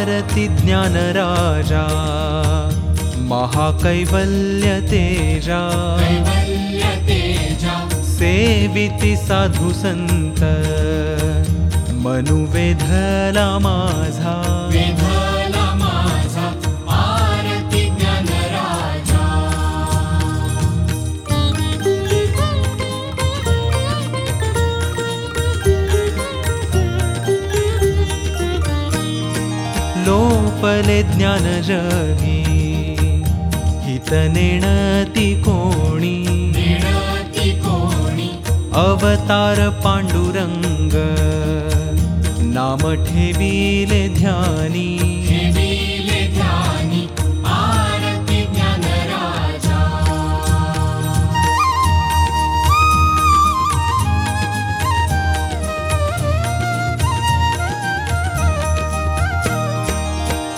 [0.00, 1.86] आरति ज्ञानराजा
[3.18, 5.60] महाकैवल्यतेजा।
[6.00, 10.40] कैवल्यतेजा। सेविति साधु सन्त
[12.04, 15.29] मनुवेधला माझा। विधला माझा
[30.60, 32.40] लोपले ज्ञान जगी
[33.84, 36.16] हितनेणति कोणी।
[36.56, 38.28] निणती कोणी।
[38.74, 40.92] अवतार पांडुरंग
[42.54, 45.09] नाम ठेविले ध्यानी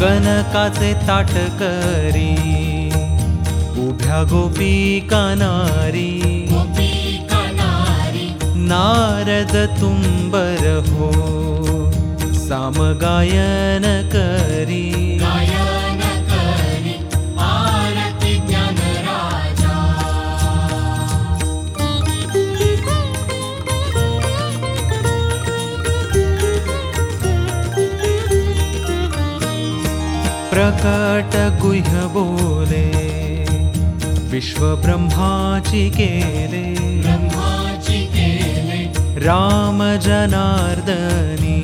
[0.00, 2.32] कनकाचे ताट करी.
[3.86, 11.10] उभ्या गोपिका नारी गोपिका नारी नारद तुंबर हो.
[12.34, 13.82] सामगायन
[14.14, 14.59] करी
[30.60, 32.86] प्रकट गुह्य बोले
[34.30, 36.64] विश्वब्रह्माची केले
[37.02, 38.80] ब्रह्माची केले
[39.24, 41.56] राम जनार्दनी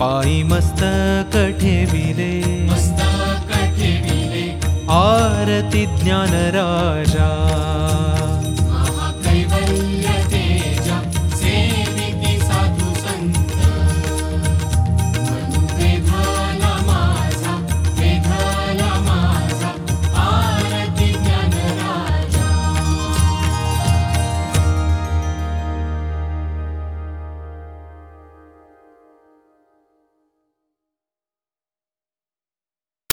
[0.00, 2.30] पायी मस्तक ठेविले
[2.72, 4.44] मस्तक ठेविले
[4.98, 7.30] आरती ज्ञान राजा